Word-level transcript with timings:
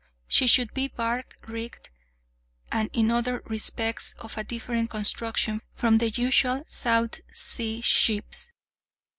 She 0.27 0.47
should 0.47 0.73
be 0.73 0.87
bark 0.87 1.35
rigged, 1.47 1.91
and 2.71 2.89
in 2.91 3.11
other 3.11 3.43
respects 3.45 4.13
of 4.17 4.35
a 4.35 4.43
different 4.43 4.89
construction 4.89 5.61
from 5.75 5.99
the 5.99 6.09
usual 6.09 6.63
South 6.65 7.19
Sea 7.33 7.81
ships. 7.81 8.51